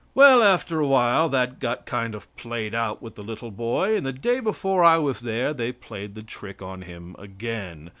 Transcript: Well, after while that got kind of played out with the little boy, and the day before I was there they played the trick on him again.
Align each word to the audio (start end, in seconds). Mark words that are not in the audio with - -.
Well, 0.15 0.41
after 0.41 0.81
while 0.81 1.29
that 1.29 1.59
got 1.59 1.85
kind 1.85 2.15
of 2.15 2.35
played 2.35 2.73
out 2.73 3.03
with 3.03 3.13
the 3.13 3.21
little 3.23 3.51
boy, 3.51 3.95
and 3.95 4.03
the 4.03 4.11
day 4.11 4.39
before 4.39 4.83
I 4.83 4.97
was 4.97 5.19
there 5.19 5.53
they 5.53 5.71
played 5.71 6.15
the 6.15 6.23
trick 6.23 6.59
on 6.59 6.81
him 6.81 7.15
again. 7.19 7.89